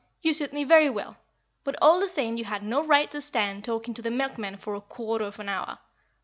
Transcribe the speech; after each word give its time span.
You 0.23 0.33
suit 0.33 0.51
me 0.51 0.63
very 0.63 0.89
well. 0.89 1.17
But 1.63 1.75
all 1.79 1.99
the 1.99 2.07
same 2.07 2.35
you 2.35 2.45
had 2.45 2.63
no 2.63 2.83
right 2.83 3.11
to 3.11 3.21
stand 3.21 3.63
talking 3.63 3.93
to 3.93 4.01
the 4.01 4.09
milkman 4.09 4.57
for 4.57 4.73
a 4.73 4.81
quarter 4.81 5.25
of 5.25 5.39
an 5.39 5.47
hour. 5.47 5.77